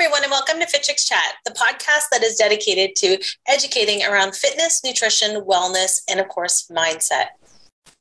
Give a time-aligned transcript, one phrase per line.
[0.00, 4.36] everyone, and welcome to Fit Chicks Chat, the podcast that is dedicated to educating around
[4.36, 7.30] fitness, nutrition, wellness, and of course, mindset.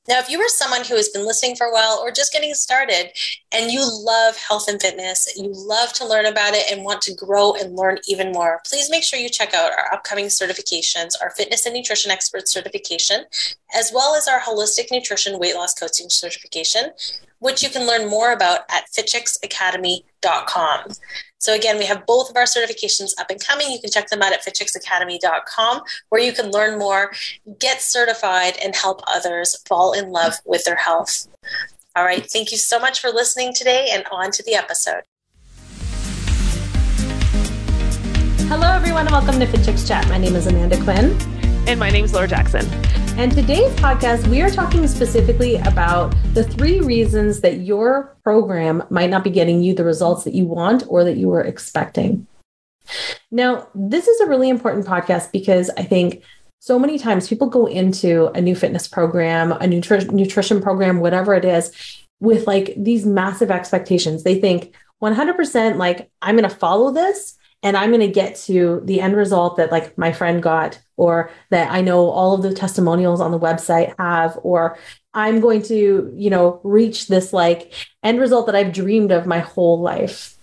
[0.07, 2.53] Now, if you are someone who has been listening for a while or just getting
[2.53, 3.09] started
[3.51, 7.15] and you love health and fitness, you love to learn about it and want to
[7.15, 11.31] grow and learn even more, please make sure you check out our upcoming certifications, our
[11.31, 13.25] fitness and nutrition expert certification,
[13.73, 16.91] as well as our holistic nutrition weight loss coaching certification,
[17.39, 20.91] which you can learn more about at fitchicksacademy.com.
[21.39, 23.71] So again, we have both of our certifications up and coming.
[23.71, 27.11] You can check them out at fitchicksacademy.com where you can learn more,
[27.59, 31.27] get certified, and help others fall in love with their health.
[31.95, 32.29] All right.
[32.29, 35.03] Thank you so much for listening today and on to the episode.
[38.49, 40.07] Hello, everyone, and welcome to Fit Chicks Chat.
[40.07, 41.17] My name is Amanda Quinn.
[41.67, 42.65] And my name is Laura Jackson.
[43.17, 49.09] And today's podcast, we are talking specifically about the three reasons that your program might
[49.09, 52.27] not be getting you the results that you want or that you were expecting.
[53.31, 56.21] Now, this is a really important podcast because I think
[56.59, 61.33] so many times people go into a new fitness program, a nutri- nutrition program, whatever
[61.33, 61.71] it is,
[62.19, 64.21] with like these massive expectations.
[64.21, 68.81] They think 100% like, I'm going to follow this and I'm going to get to
[68.85, 72.53] the end result that like my friend got, or that I know all of the
[72.53, 74.77] testimonials on the website have, or
[75.13, 79.39] I'm going to, you know, reach this like end result that I've dreamed of my
[79.39, 80.37] whole life.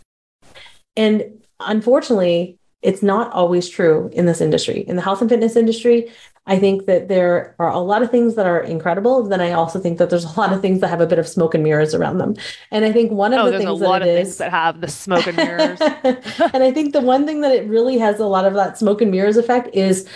[0.96, 4.80] And unfortunately, it's not always true in this industry.
[4.80, 6.10] In the health and fitness industry,
[6.46, 9.26] I think that there are a lot of things that are incredible.
[9.26, 11.26] Then I also think that there's a lot of things that have a bit of
[11.26, 12.34] smoke and mirrors around them.
[12.70, 14.50] And I think one of oh, the there's things a lot of is, things that
[14.50, 15.80] have the smoke and mirrors.
[15.80, 19.00] and I think the one thing that it really has a lot of that smoke
[19.00, 20.06] and mirrors effect is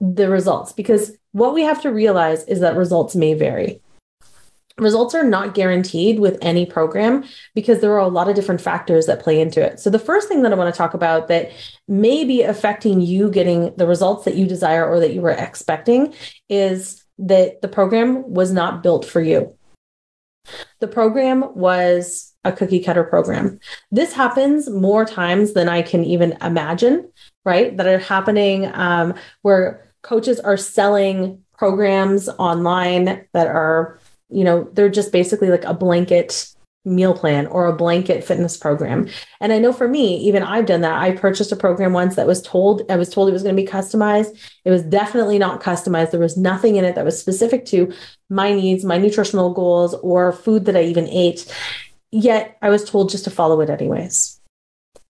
[0.00, 3.80] the results, because what we have to realize is that results may vary.
[4.78, 9.06] Results are not guaranteed with any program because there are a lot of different factors
[9.06, 9.80] that play into it.
[9.80, 11.52] So, the first thing that I want to talk about that
[11.88, 16.14] may be affecting you getting the results that you desire or that you were expecting
[16.48, 19.56] is that the program was not built for you.
[20.80, 23.60] The program was a cookie cutter program.
[23.90, 27.10] This happens more times than I can even imagine,
[27.44, 27.76] right?
[27.76, 34.00] That are happening um, where coaches are selling programs online that are
[34.32, 36.48] you know, they're just basically like a blanket
[36.84, 39.08] meal plan or a blanket fitness program.
[39.40, 41.00] And I know for me, even I've done that.
[41.00, 43.62] I purchased a program once that was told, I was told it was going to
[43.62, 44.36] be customized.
[44.64, 46.10] It was definitely not customized.
[46.10, 47.92] There was nothing in it that was specific to
[48.28, 51.52] my needs, my nutritional goals, or food that I even ate.
[52.10, 54.40] Yet I was told just to follow it anyways.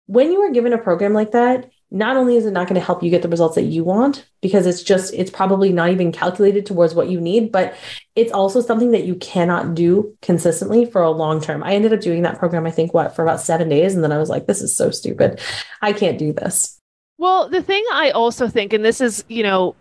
[0.06, 2.84] When you are given a program like that, not only is it not going to
[2.84, 6.10] help you get the results that you want because it's just it's probably not even
[6.10, 7.74] calculated towards what you need but
[8.16, 12.00] it's also something that you cannot do consistently for a long term i ended up
[12.00, 14.46] doing that program i think what for about seven days and then i was like
[14.46, 15.38] this is so stupid
[15.82, 16.80] i can't do this
[17.18, 19.76] well the thing i also think and this is you know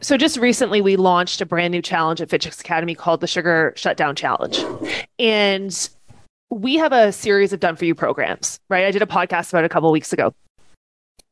[0.00, 3.26] so just recently we launched a brand new challenge at Fit Chicks Academy called the
[3.26, 4.64] Sugar Shutdown Challenge.
[5.18, 5.90] And
[6.50, 8.84] we have a series of done for you programs, right?
[8.84, 10.32] I did a podcast about a couple weeks ago.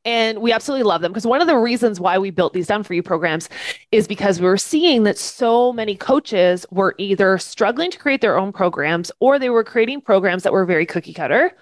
[0.04, 2.84] And we absolutely love them because one of the reasons why we built these done
[2.84, 3.48] for you programs
[3.90, 8.38] is because we were seeing that so many coaches were either struggling to create their
[8.38, 11.52] own programs or they were creating programs that were very cookie cutter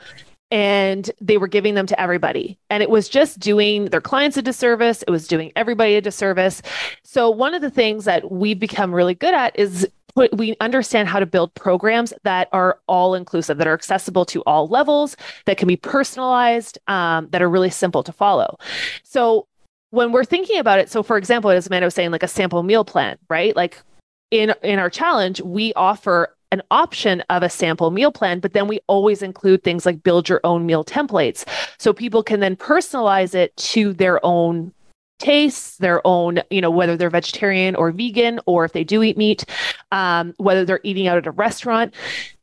[0.50, 2.58] and they were giving them to everybody.
[2.70, 5.02] And it was just doing their clients a disservice.
[5.02, 6.62] It was doing everybody a disservice.
[7.02, 9.88] So, one of the things that we've become really good at is
[10.32, 14.68] we understand how to build programs that are all inclusive, that are accessible to all
[14.68, 15.16] levels,
[15.46, 18.58] that can be personalized, um, that are really simple to follow.
[19.02, 19.46] So
[19.90, 22.62] when we're thinking about it, so for example, as Amanda was saying, like a sample
[22.62, 23.54] meal plan, right?
[23.56, 23.82] Like
[24.30, 28.68] in in our challenge, we offer an option of a sample meal plan, but then
[28.68, 31.44] we always include things like build your own meal templates.
[31.78, 34.72] So people can then personalize it to their own
[35.18, 39.16] tastes, their own, you know, whether they're vegetarian or vegan, or if they do eat
[39.16, 39.44] meat,
[39.92, 41.94] um, whether they're eating out at a restaurant.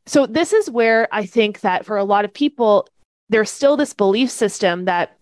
[0.06, 2.88] So, this is where I think that for a lot of people,
[3.30, 5.18] there's still this belief system that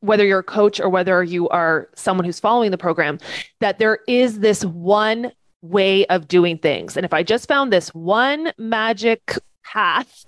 [0.00, 3.18] whether you're a coach or whether you are someone who's following the program,
[3.60, 5.30] that there is this one
[5.62, 6.96] way of doing things.
[6.96, 10.26] And if I just found this one magic path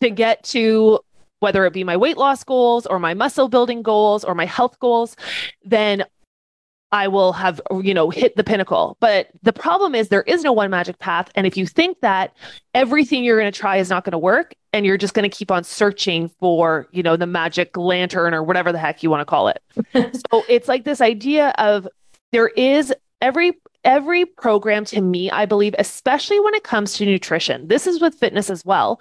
[0.00, 1.00] to get to
[1.40, 4.78] whether it be my weight loss goals or my muscle building goals or my health
[4.78, 5.16] goals,
[5.64, 6.04] then
[6.92, 8.96] I will have, you know, hit the pinnacle.
[9.00, 11.30] But the problem is there is no one magic path.
[11.34, 12.36] And if you think that
[12.74, 15.36] everything you're going to try is not going to work and you're just going to
[15.36, 19.20] keep on searching for, you know, the magic lantern or whatever the heck you want
[19.20, 19.62] to call it.
[20.32, 21.86] so it's like this idea of
[22.32, 23.52] there is every
[23.84, 27.68] every program to me, I believe, especially when it comes to nutrition.
[27.68, 29.00] This is with fitness as well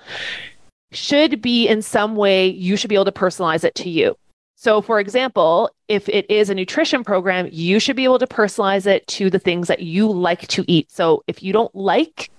[0.92, 4.16] should be in some way, you should be able to personalize it to you.
[4.56, 8.86] So, for example, if it is a nutrition program, you should be able to personalize
[8.86, 10.92] it to the things that you like to eat.
[10.92, 12.30] So, if you don't like,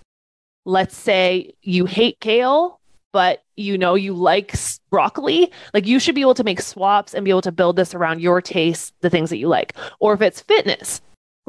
[0.67, 2.79] let's say you hate kale,
[3.13, 4.55] but you know you like
[4.91, 7.95] broccoli, like you should be able to make swaps and be able to build this
[7.95, 9.75] around your taste, the things that you like.
[9.99, 11.01] Or if it's fitness,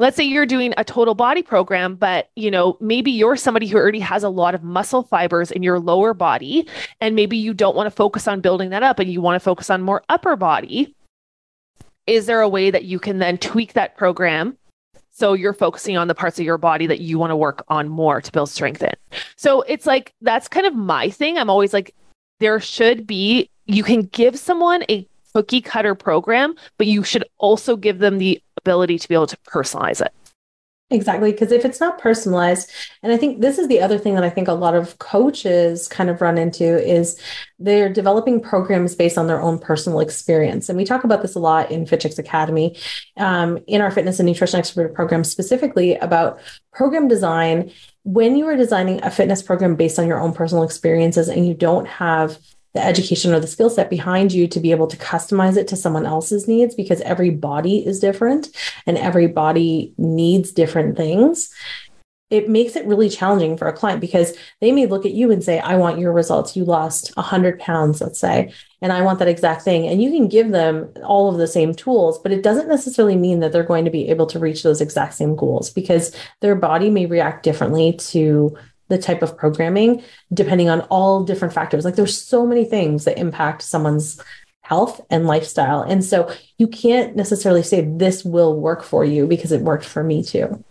[0.02, 3.78] let's say you're doing a total body program but you know maybe you're somebody who
[3.78, 6.66] already has a lot of muscle fibers in your lower body
[7.00, 9.40] and maybe you don't want to focus on building that up and you want to
[9.40, 10.92] focus on more upper body.
[12.08, 14.58] Is there a way that you can then tweak that program
[15.12, 17.88] so you're focusing on the parts of your body that you want to work on
[17.88, 18.94] more to build strength in?
[19.36, 21.38] So it's like that's kind of my thing.
[21.38, 21.94] I'm always like
[22.40, 27.76] there should be you can give someone a cookie cutter program, but you should also
[27.76, 30.12] give them the ability to be able to personalize it.
[30.92, 31.32] Exactly.
[31.32, 32.70] Because if it's not personalized,
[33.02, 35.88] and I think this is the other thing that I think a lot of coaches
[35.88, 37.18] kind of run into is
[37.58, 40.68] they're developing programs based on their own personal experience.
[40.68, 42.76] And we talk about this a lot in FitChicks Academy,
[43.16, 46.40] um, in our fitness and nutrition expert program, specifically about
[46.74, 47.72] program design.
[48.04, 51.54] When you are designing a fitness program based on your own personal experiences and you
[51.54, 52.38] don't have
[52.74, 55.76] the education or the skill set behind you to be able to customize it to
[55.76, 58.48] someone else's needs because every body is different
[58.86, 61.50] and every body needs different things.
[62.30, 65.44] It makes it really challenging for a client because they may look at you and
[65.44, 66.56] say i want your results.
[66.56, 69.86] You lost 100 pounds let's say and i want that exact thing.
[69.86, 73.40] And you can give them all of the same tools but it doesn't necessarily mean
[73.40, 76.88] that they're going to be able to reach those exact same goals because their body
[76.88, 78.56] may react differently to
[78.92, 80.02] the type of programming
[80.34, 81.82] depending on all different factors.
[81.82, 84.20] Like there's so many things that impact someone's
[84.60, 85.80] health and lifestyle.
[85.80, 90.04] And so you can't necessarily say this will work for you because it worked for
[90.04, 90.62] me too.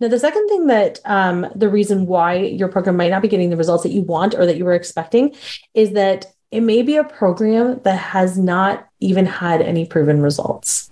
[0.00, 3.50] Now the second thing that um, the reason why your program might not be getting
[3.50, 5.34] the results that you want or that you were expecting
[5.74, 10.90] is that it may be a program that has not even had any proven results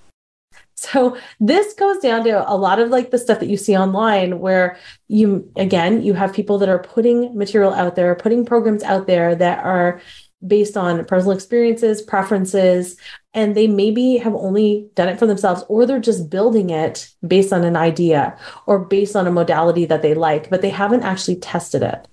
[0.76, 4.40] so this goes down to a lot of like the stuff that you see online
[4.40, 4.78] where
[5.08, 9.34] you again you have people that are putting material out there, putting programs out there
[9.34, 10.00] that are
[10.46, 12.98] based on personal experiences, preferences,
[13.32, 17.54] and they maybe have only done it for themselves or they're just building it based
[17.54, 21.36] on an idea or based on a modality that they like, but they haven't actually
[21.36, 22.06] tested it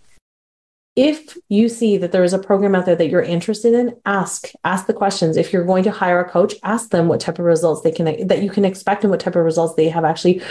[0.96, 4.52] if you see that there is a program out there that you're interested in ask
[4.64, 5.38] ask the questions.
[5.38, 8.28] If you're going to hire a coach ask them what type of results they can
[8.28, 10.42] that you can expect and what type of results they have actually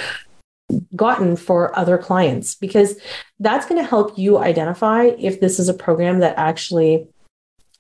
[0.97, 2.99] gotten for other clients because
[3.41, 7.07] that's going to help you identify if this is a program that actually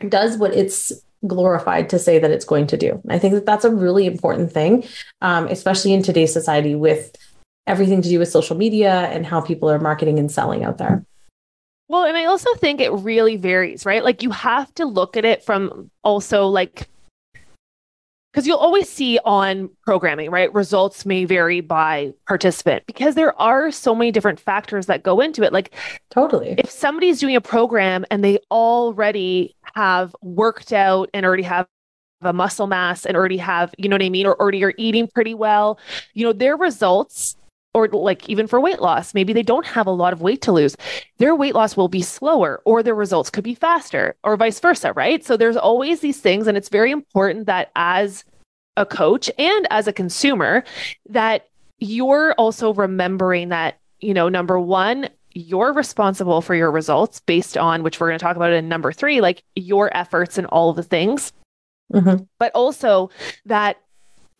[0.08, 0.93] does what it's
[1.26, 3.00] glorified to say that it's going to do.
[3.08, 4.85] I think that that's a really important thing
[5.20, 7.17] um, especially in today's society with
[7.67, 11.05] everything to do with social media and how people are marketing and selling out there
[11.93, 14.03] well, and I also think it really varies, right?
[14.03, 16.89] Like you have to look at it from also like
[18.33, 20.53] because you'll always see on programming, right?
[20.55, 25.43] Results may vary by participant because there are so many different factors that go into
[25.43, 25.53] it.
[25.53, 25.75] Like,
[26.09, 26.55] totally.
[26.56, 31.67] If somebody's doing a program and they already have worked out and already have
[32.23, 35.09] a muscle mass and already have, you know what I mean, or already are eating
[35.09, 35.79] pretty well,
[36.15, 37.37] you know, their results
[37.74, 40.52] or like even for weight loss, maybe they don't have a lot of weight to
[40.52, 40.76] lose.
[41.19, 44.92] Their weight loss will be slower or their results could be faster or vice versa,
[44.92, 45.24] right?
[45.24, 48.24] So there's always these things and it's very important that as
[48.76, 50.64] a coach and as a consumer
[51.08, 51.48] that
[51.79, 57.82] you're also remembering that, you know, number 1, you're responsible for your results based on
[57.82, 60.76] which we're going to talk about in number 3, like your efforts and all of
[60.76, 61.32] the things.
[61.93, 62.24] Mm-hmm.
[62.38, 63.10] But also
[63.46, 63.81] that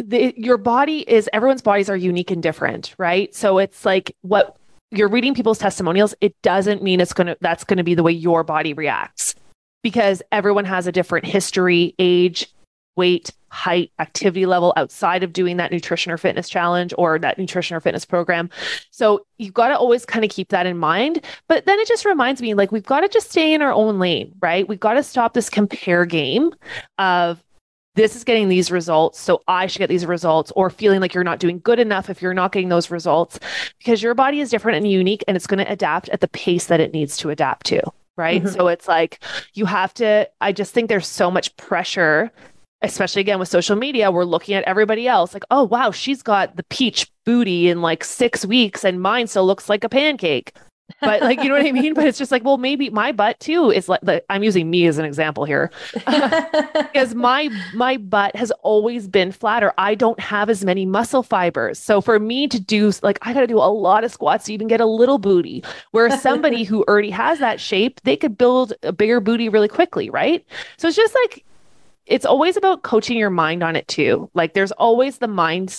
[0.03, 3.35] the, your body is everyone's bodies are unique and different, right?
[3.35, 4.57] So it's like what
[4.91, 8.03] you're reading people's testimonials, it doesn't mean it's going to that's going to be the
[8.03, 9.35] way your body reacts
[9.83, 12.47] because everyone has a different history, age,
[12.97, 17.77] weight, height, activity level outside of doing that nutrition or fitness challenge or that nutrition
[17.77, 18.49] or fitness program.
[18.91, 21.25] So you've got to always kind of keep that in mind.
[21.49, 23.99] But then it just reminds me like we've got to just stay in our own
[23.99, 24.69] lane, right?
[24.69, 26.55] We've got to stop this compare game
[26.99, 27.43] of
[27.95, 31.25] this is getting these results, so I should get these results, or feeling like you're
[31.25, 33.39] not doing good enough if you're not getting those results,
[33.79, 36.67] because your body is different and unique and it's going to adapt at the pace
[36.67, 37.83] that it needs to adapt to.
[38.17, 38.43] Right.
[38.43, 38.55] Mm-hmm.
[38.55, 42.31] So it's like you have to, I just think there's so much pressure,
[42.83, 44.11] especially again with social media.
[44.11, 48.05] We're looking at everybody else like, oh, wow, she's got the peach booty in like
[48.05, 50.55] six weeks and mine still looks like a pancake
[51.01, 51.95] but like you know what I mean.
[51.95, 54.01] But it's just like, well, maybe my butt too is like.
[54.31, 59.33] I'm using me as an example here because because my my butt has always been
[59.33, 59.73] flatter.
[59.79, 61.79] I don't have as many muscle fibers.
[61.79, 64.55] So for me to do like I got to do a lot of squats to
[64.55, 65.65] even get a little booty.
[65.91, 70.11] Where somebody who already has that shape, they could build a bigger booty really quickly,
[70.11, 70.45] right?
[70.77, 71.45] So it's just like
[72.07, 74.31] it's always about coaching your mind on it too.
[74.35, 75.75] Like there's always the mind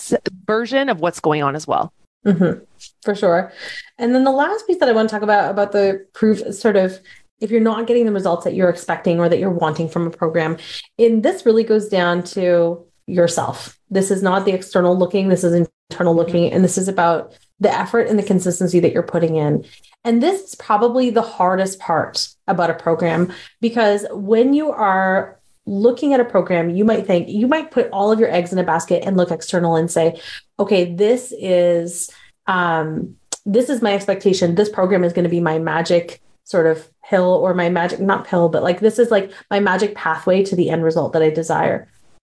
[0.46, 1.92] version of what's going on as well.
[2.24, 2.64] Mm-hmm.
[3.02, 3.52] For sure.
[3.98, 6.76] And then the last piece that I want to talk about about the proof sort
[6.76, 6.98] of
[7.40, 10.10] if you're not getting the results that you're expecting or that you're wanting from a
[10.10, 10.56] program,
[10.98, 13.78] and this really goes down to yourself.
[13.90, 17.72] This is not the external looking, this is internal looking, and this is about the
[17.72, 19.64] effort and the consistency that you're putting in.
[20.04, 26.12] And this is probably the hardest part about a program because when you are looking
[26.14, 28.64] at a program, you might think, you might put all of your eggs in a
[28.64, 30.20] basket and look external and say,
[30.58, 32.10] okay, this is,
[32.46, 33.16] um,
[33.46, 34.54] this is my expectation.
[34.54, 38.26] This program is going to be my magic sort of pill or my magic, not
[38.26, 41.30] pill, but like this is like my magic pathway to the end result that I
[41.30, 41.88] desire.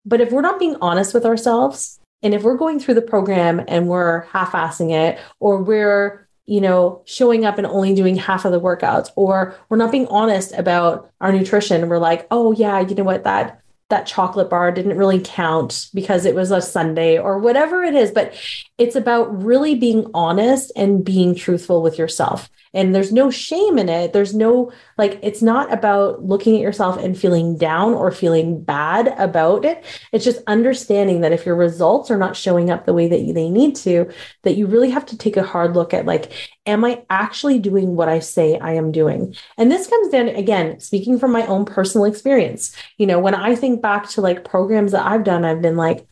[0.05, 3.63] But if we're not being honest with ourselves, and if we're going through the program
[3.69, 8.45] and we're half assing it, or we're you know, showing up and only doing half
[8.45, 11.89] of the workouts, or we're not being honest about our nutrition.
[11.89, 13.61] We're like, oh yeah, you know what, that
[13.91, 18.11] that chocolate bar didn't really count because it was a Sunday or whatever it is.
[18.11, 18.35] But
[18.79, 23.89] it's about really being honest and being truthful with yourself and there's no shame in
[23.89, 24.13] it.
[24.13, 29.15] There's no like it's not about looking at yourself and feeling down or feeling bad
[29.19, 29.85] about it.
[30.13, 33.49] It's just understanding that if your results are not showing up the way that they
[33.49, 34.11] need to
[34.43, 36.33] that you really have to take a hard look at like
[36.67, 39.35] am i actually doing what i say i am doing?
[39.57, 42.75] And this comes down again speaking from my own personal experience.
[42.99, 46.07] You know when i think back to like programs that i've done i've been like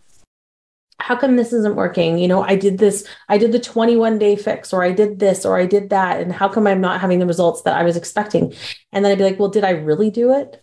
[0.98, 2.18] how come this isn't working?
[2.18, 5.44] You know, I did this, I did the 21 day fix, or I did this,
[5.44, 6.20] or I did that.
[6.20, 8.54] And how come I'm not having the results that I was expecting?
[8.92, 10.62] And then I'd be like, well, did I really do it?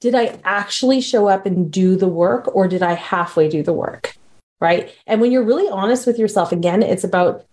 [0.00, 3.72] Did I actually show up and do the work, or did I halfway do the
[3.72, 4.16] work?
[4.60, 4.94] Right.
[5.06, 7.44] And when you're really honest with yourself, again, it's about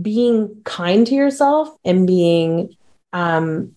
[0.00, 2.76] being kind to yourself and being
[3.12, 3.74] um,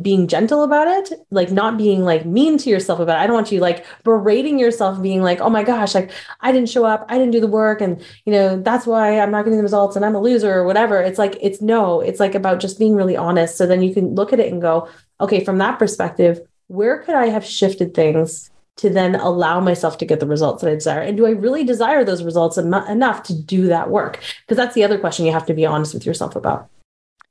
[0.00, 3.20] being gentle about it, like not being like mean to yourself about it.
[3.20, 6.10] I don't want you like berating yourself, being like, oh my gosh, like
[6.40, 9.30] I didn't show up, I didn't do the work, and you know, that's why I'm
[9.30, 11.00] not getting the results and I'm a loser or whatever.
[11.02, 13.58] It's like, it's no, it's like about just being really honest.
[13.58, 14.88] So then you can look at it and go,
[15.20, 20.06] okay, from that perspective, where could I have shifted things to then allow myself to
[20.06, 21.00] get the results that I desire?
[21.00, 24.20] And do I really desire those results em- enough to do that work?
[24.40, 26.70] Because that's the other question you have to be honest with yourself about.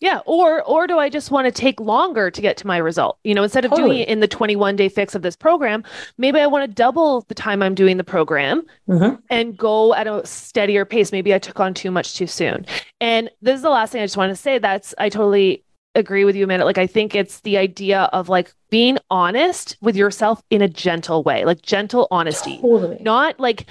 [0.03, 3.19] Yeah, or or do I just want to take longer to get to my result?
[3.23, 3.89] You know, instead of totally.
[3.89, 5.81] doing it in the 21 day fix of this program,
[6.17, 9.15] maybe I want to double the time I'm doing the program mm-hmm.
[9.29, 11.13] and go at a steadier pace.
[11.13, 12.65] Maybe I took on too much too soon.
[12.99, 14.57] And this is the last thing I just want to say.
[14.57, 15.63] That's I totally
[15.95, 16.65] agree with you, Amanda.
[16.65, 21.23] Like I think it's the idea of like being honest with yourself in a gentle
[21.23, 22.97] way, like gentle honesty, totally.
[22.99, 23.67] not like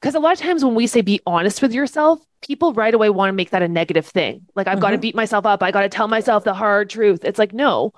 [0.00, 3.10] because a lot of times when we say be honest with yourself, people right away
[3.10, 4.46] want to make that a negative thing.
[4.54, 4.82] Like I've mm-hmm.
[4.82, 5.62] got to beat myself up.
[5.62, 7.24] I got to tell myself the hard truth.
[7.24, 7.92] It's like no,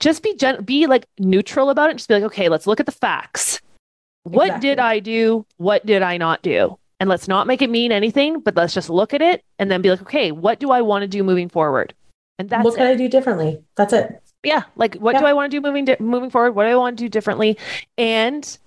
[0.00, 1.96] just be gen- be like neutral about it.
[1.96, 3.60] Just be like, okay, let's look at the facts.
[4.24, 4.68] What exactly.
[4.68, 5.46] did I do?
[5.56, 6.78] What did I not do?
[7.00, 9.80] And let's not make it mean anything, but let's just look at it and then
[9.80, 11.94] be like, okay, what do I want to do moving forward?
[12.38, 12.90] And that's what can it.
[12.90, 13.62] I do differently?
[13.76, 14.20] That's it.
[14.44, 15.20] Yeah, like what yeah.
[15.20, 16.52] do I want to do moving di- moving forward?
[16.52, 17.58] What do I want to do differently?
[17.96, 18.58] And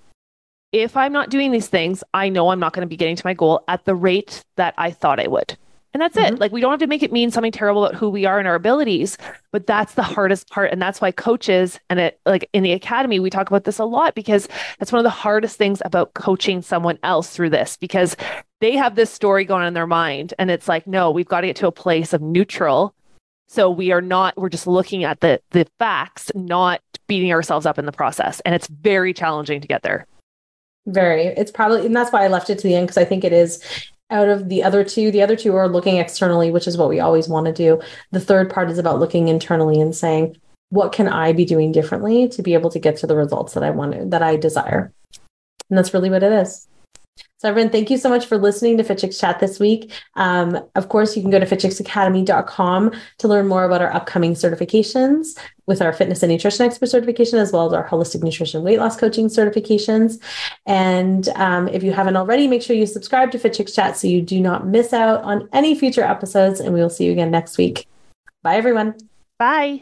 [0.72, 3.25] if I'm not doing these things, I know I'm not going to be getting to
[3.25, 5.58] my goal at the rate that I thought I would.
[5.94, 6.36] And that's mm-hmm.
[6.36, 6.40] it.
[6.40, 8.48] Like, we don't have to make it mean something terrible about who we are and
[8.48, 9.18] our abilities,
[9.51, 10.72] but that's the hardest part.
[10.72, 13.84] And that's why coaches and it, like in the academy, we talk about this a
[13.84, 14.48] lot because
[14.80, 18.16] that's one of the hardest things about coaching someone else through this because
[18.62, 20.34] they have this story going on in their mind.
[20.40, 22.96] And it's like, no, we've got to get to a place of neutral.
[23.50, 27.78] So we are not, we're just looking at the, the facts, not beating ourselves up
[27.78, 28.40] in the process.
[28.46, 30.08] And it's very challenging to get there.
[30.88, 31.27] Very.
[31.27, 33.33] It's probably, and that's why I left it to the end because I think it
[33.33, 33.63] is
[34.09, 35.11] out of the other two.
[35.11, 37.81] The other two are looking externally, which is what we always want to do.
[38.11, 40.38] The third part is about looking internally and saying,
[40.69, 43.63] what can I be doing differently to be able to get to the results that
[43.63, 44.91] I want, that I desire?
[45.69, 46.67] And that's really what it is.
[47.41, 49.91] So, everyone, thank you so much for listening to FitChicks Chat this week.
[50.13, 55.39] Um, of course, you can go to fitchicksacademy.com to learn more about our upcoming certifications
[55.65, 58.96] with our fitness and nutrition expert certification, as well as our holistic nutrition weight loss
[58.96, 60.22] coaching certifications.
[60.68, 64.22] And um, if you haven't already, make sure you subscribe to FitChicks Chat so you
[64.22, 66.60] do not miss out on any future episodes.
[66.60, 67.88] And we will see you again next week.
[68.44, 68.94] Bye, everyone.
[69.39, 69.82] Bye.